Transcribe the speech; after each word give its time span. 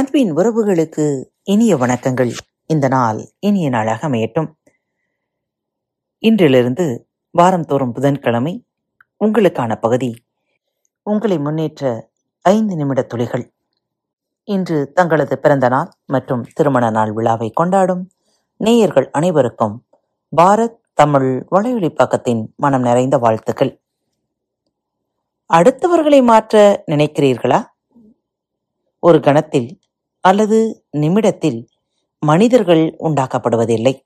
அன்பின் 0.00 0.36
உறவுகளுக்கு 0.36 1.24
இனிய 1.42 1.76
வணக்கங்கள். 1.76 2.32
இந்த 2.66 2.88
நாள் 2.88 3.32
இனிய 3.38 3.68
நாளாக 3.68 4.08
அமையட்டும். 4.08 4.52
இன்றிலிருந்து 6.20 6.98
வாரந்தோறும் 7.30 7.92
புதன்கிழமை 7.92 8.66
உங்களுக்கான 9.24 9.76
பகுதி 9.76 10.24
உங்களை 11.02 11.38
முன்னேற்ற 11.38 12.10
ஐந்து 12.40 12.76
நிமிட 12.76 13.02
துளிகள். 13.02 13.52
இன்று 14.44 14.92
தங்களது 14.92 15.38
பிறந்த 15.38 15.68
நாள் 15.68 15.88
மற்றும் 16.06 16.46
திருமண 16.52 16.90
நாள் 16.90 17.12
விழாவை 17.12 17.50
கொண்டாடும் 17.50 18.10
நேயர்கள் 18.56 19.10
அனைவருக்கும் 19.10 19.86
பாரத் 20.36 20.76
தமிழ் 20.94 21.46
வலையொலி 21.50 21.94
பக்கத்தின் 21.94 22.46
மனம் 22.56 22.82
நிறைந்த 22.82 23.18
வாழ்த்துக்கள். 23.18 23.80
அடுத்தவர்களை 25.54 26.22
மாற்ற 26.22 26.84
நினைக்கிறீர்களா? 26.86 27.64
ஒரு 29.02 29.20
கணத்தில் 29.20 29.78
அல்லது 30.20 30.84
நிமிடத்தில் 30.90 31.68
மனிதர்கள் 32.18 32.96
உண்டாக்கப்படுவதில்லை. 33.00 34.00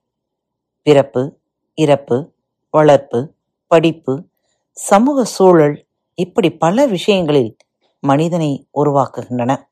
பிறப்பு 0.83 1.41
இறப்பு 1.75 2.33
வளர்ப்பு 2.71 3.35
படிப்பு 3.67 4.25
சமூக 4.73 5.25
சூழல் 5.25 5.87
இப்படி 6.15 6.51
பல 6.51 6.87
விஷயங்களில் 6.87 7.57
மனிதனை 7.99 8.69
உருவாக்குகின்றன. 8.75 9.67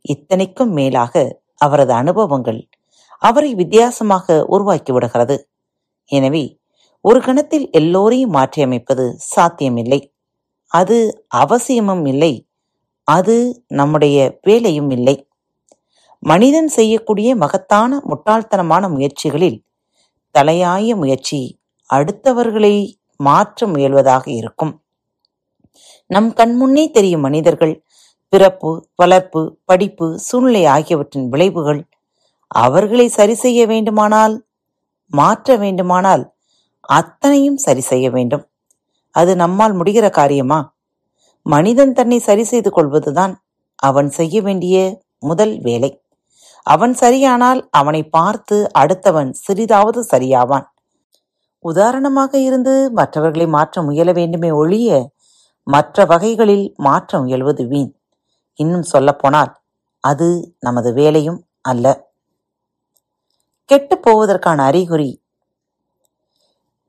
இத்தனைக்கும் 0.00 0.72
மேலாக 0.72 1.42
அவரது 1.54 1.92
அனுபவங்கள் 1.92 2.68
அவரை 3.18 3.54
வித்தியாசமாக 3.54 4.44
உருவாக்கி 4.44 4.92
விடுகிறது. 4.92 5.48
எனவே 6.04 6.58
ஒரு 7.00 7.20
கணத்தில் 7.20 7.70
எல்லோரையும் 7.70 8.34
மாற்றியமைப்பது 8.34 9.14
சாத்தியமில்லை. 9.16 10.14
அது 10.66 11.24
அவசியமும் 11.26 12.04
இல்லை. 12.06 12.48
அது 13.04 13.64
நம்முடைய 13.68 14.38
வேலையும் 14.42 14.90
இல்லை. 14.90 15.25
மனிதன் 16.22 16.68
செய்யக்கூடிய 16.68 17.36
மகத்தான 17.36 18.00
முட்டாள்தனமான 18.08 18.88
முயற்சிகளில் 18.88 19.64
தலையாய 20.30 20.96
முயற்சி 20.96 21.58
அடுத்தவர்களை 21.94 22.94
மாற்ற 23.16 23.66
முயல்வதாக 23.66 24.28
இருக்கும். 24.30 24.82
நம் 26.06 26.32
கண்முன்னே 26.32 26.90
தெரியும் 26.90 27.20
மனிதர்கள் 27.20 27.84
பிறப்பு 28.28 28.88
வளர்ப்பு 28.96 29.58
படிப்பு 29.64 30.18
சூழ்நிலை 30.18 30.64
ஆகியவற்றின் 30.64 31.28
விளைவுகள் 31.28 31.88
அவர்களை 32.46 33.08
சரி 33.08 33.34
செய்ய 33.34 33.66
வேண்டுமானால் 33.66 34.46
மாற்ற 35.06 35.56
வேண்டுமானால் 35.56 36.34
அத்தனையும் 36.80 37.56
சரி 37.56 37.80
செய்ய 37.80 38.10
வேண்டும். 38.10 38.44
அது 39.10 39.36
நம்மால் 39.36 39.74
முடிகிற 39.80 40.10
காரியமா? 40.10 40.74
மனிதன் 41.42 41.92
தன்னை 41.92 42.18
சரி 42.18 42.44
செய்து 42.44 42.70
கொள்வதுதான் 42.70 43.34
அவன் 43.74 44.10
செய்ய 44.10 44.42
வேண்டிய 44.42 45.02
முதல் 45.18 45.60
வேலை. 45.60 46.00
அவன் 46.66 46.92
சரியானால் 46.92 47.68
அவனை 47.70 48.02
பார்த்து 48.02 48.70
அடுத்தவன் 48.78 49.34
சிறிதாவது 49.48 50.00
சரியாவான். 50.10 50.66
உதாரணமாக 51.58 52.38
இருந்து 52.38 52.90
மற்றவர்களை 52.92 53.46
மாற்ற 53.46 53.82
முயல 53.82 54.12
வேண்டுமே 54.12 54.50
ஒழிய 54.50 55.12
மற்ற 55.62 56.04
வகைகளில் 56.04 56.74
மாற்ற 56.76 57.18
முயல்வது 57.18 57.66
வீண். 57.66 57.92
இன்னும் 58.54 58.82
சொல்லப்போனால் 58.82 59.52
அது 60.00 60.56
நமது 60.60 60.92
வேலையும் 60.92 61.46
அல்ல. 61.60 62.08
கெட்டுப் 63.64 64.08
போவதற்கான 64.08 64.58
அறிகுறி. 64.64 65.22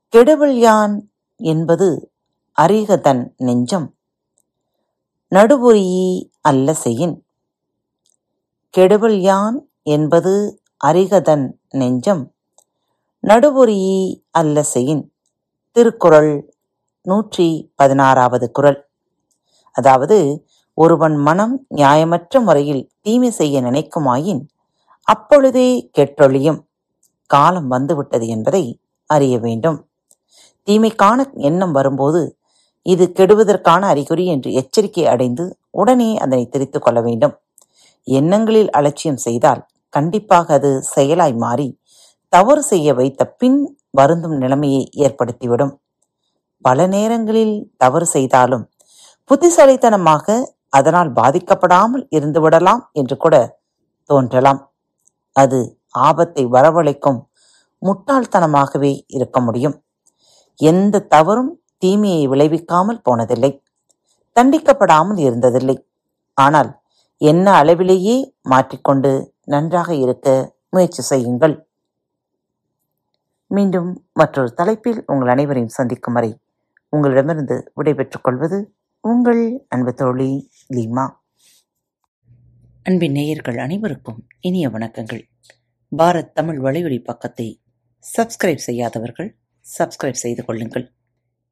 கெடுவல் 0.08 0.58
யான் 0.58 1.10
என்பது 1.36 2.12
அறிகதன் 2.58 3.34
நெஞ்சம். 3.36 3.88
நடுபொறியி 5.32 6.30
அல்ல 6.40 6.72
செய்யின் 6.72 7.16
கெடுவல் 8.70 9.18
யான் 9.20 9.67
என்பது 9.96 10.32
அறிகதன் 10.84 11.46
நெஞ்சம். 11.80 12.22
நடுபொறியி 13.24 13.98
அல்ல 14.30 14.62
செய்யின் 14.62 15.02
திருக்குறள் 15.76 16.32
நூற்றி 17.06 17.48
பதினாறாவது 17.74 18.46
குறள். 18.50 18.78
அதாவது 19.76 20.18
ஒருவன் 20.78 21.16
மனம் 21.26 21.54
நியாயமற்ற 21.76 22.40
முறையில் 22.40 22.82
தீமை 23.04 23.30
செய்ய 23.30 23.60
நினைக்குமாயின் 23.62 24.42
அப்பொழுதே 25.08 25.68
கெட்டொழியும். 25.98 26.60
காலம் 27.30 27.68
வந்துவிட்டது 27.68 28.26
என்பதை 28.26 28.64
அறிய 29.10 29.34
வேண்டும். 29.38 29.78
தீமைக்கான 30.68 31.18
எண்ணம் 31.48 31.74
வரும்போது 31.78 32.20
இது 32.86 33.04
கெடுவதற்கான 33.18 33.82
அறிகுறி 33.92 34.24
என்று 34.26 34.50
எச்சரிக்கை 34.60 35.04
அடைந்து 35.06 35.44
உடனே 35.70 36.10
அதனை 36.24 36.44
திரித்துக் 36.52 36.84
கொள்ள 36.84 36.98
வேண்டும். 37.00 37.34
எண்ணங்களில் 38.08 38.70
அலட்சியம் 38.70 39.22
செய்தால் 39.26 39.62
கண்டிப்பாக 39.98 40.54
அது 40.58 40.70
செயலாய் 40.94 41.36
மாறி 41.44 41.68
தவறு 42.32 42.62
செய்ய 42.70 42.88
வைத்த 42.98 43.22
பின் 43.40 43.60
வருந்தும் 43.98 44.36
நிலைமையை 44.42 44.82
ஏற்படுத்திவிடும். 45.04 45.72
பல 46.64 46.86
நேரங்களில் 46.94 47.54
தவறு 47.82 48.06
செய்தாலும் 48.14 48.64
புத்திசாலித்தனமாக 49.30 50.36
அதனால் 50.76 51.10
பாதிக்கப்படாமல் 51.18 52.04
இருந்துவிடலாம் 52.16 52.82
என்று 53.00 53.16
கூட 53.24 53.34
தோன்றலாம். 54.10 54.60
அது 55.36 55.58
ஆபத்தை 56.06 56.42
வரவழைக்கும் 56.54 57.20
முட்டாள்தனமாகவே 57.82 58.92
இருக்க 59.16 59.38
முடியும். 59.40 59.76
எந்த 60.60 61.04
தவறும் 61.14 61.52
தீமையை 61.82 62.22
விளைவிக்காமல் 62.32 63.02
போனதில்லை. 63.06 63.50
தண்டிக்கப்படாமல் 64.36 65.20
இருந்ததில்லை. 65.26 65.76
ஆனால் 66.36 66.70
என்ன 67.20 67.50
அளவிலேயே 67.50 68.34
மாற்றிக்கொண்டு 68.42 69.34
நன்றாக 69.44 69.94
இருக்க 69.94 70.56
முயற்சி 70.70 71.02
செய்யுங்கள். 71.02 71.68
மீண்டும் 73.46 74.06
மற்றொரு 74.12 74.54
தலைப்பில் 74.54 75.02
உங்கள் 75.06 75.28
அனைவரையும் 75.28 75.70
சந்திக்கும் 75.70 76.14
வரை 76.14 76.40
உங்களிடமிருந்து 76.88 77.70
விடைபெற்றுக் 77.74 78.24
கொள்வது 78.24 78.74
உங்கள் 79.00 79.64
அன்பு 79.68 79.94
தோழி 79.94 80.50
லீமா. 80.74 81.10
அன்பின் 82.82 83.12
நேயர்கள் 83.12 83.58
அனைவருக்கும் 83.58 84.26
இனிய 84.40 84.68
வணக்கங்கள். 84.68 85.22
பாரத் 85.96 86.32
தமிழ் 86.32 86.58
வலையொலி 86.58 87.04
பக்கத்தை 87.04 87.62
சப்ஸ்கிரைப் 88.16 88.64
செய்யாதவர்கள் 88.66 89.36
சப்ஸ்கிரைப் 89.78 90.22
செய்து 90.24 90.44
கொள்ளுங்கள். 90.44 90.92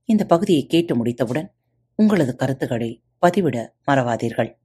இந்த 0.04 0.24
பகுதியை 0.24 0.66
கேட்டு 0.66 0.96
முடித்தவுடன் 0.96 1.52
உங்களது 1.94 2.36
கருத்துக்களை 2.36 3.02
பதிவிட 3.26 3.68
மறவாதீர்கள். 3.86 4.64